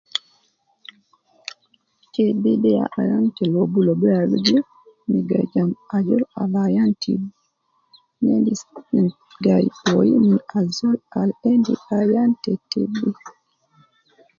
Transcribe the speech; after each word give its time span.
TB 2.13 2.43
de 2.63 2.69
ya 2.79 2.85
ayan 2.99 3.25
te 3.35 3.43
lobu 3.53 3.79
lobu 3.87 4.05
al 4.19 4.33
gija, 4.45 4.59
me 5.07 5.17
gai 5.29 5.45
jamb 5.53 5.73
ajol 5.97 6.23
ab 6.41 6.53
ayan 6.65 6.91
TB,ne 7.01 8.27
endis 8.37 8.61
te 8.89 9.01
gai 9.45 9.65
boyi 9.85 10.13
min 10.25 10.39
azol 10.59 10.97
al 11.19 11.29
endi 11.51 11.73
ayan 11.99 12.31
te 12.43 12.51
TB 12.69 12.93